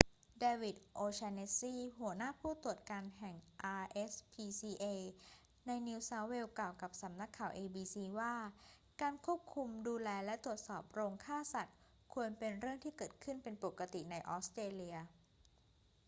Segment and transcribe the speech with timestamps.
[0.39, 3.35] เดวิด โอ'แชนเนสซี หัวหน้าผู้ตรวจการแห่ง
[3.81, 4.83] rspca
[5.67, 8.33] ในนิวเซาท์เวล กล่าวกับสำนักข่าว abc ว่า
[9.01, 11.77] การควบคุมดูแลและตรวจสอบโรงฆ่าสัตว์
[12.13, 14.97] ควรเป็นเรื่องที่เกิดขึ้นเป็นปกติในออสเตรเลีย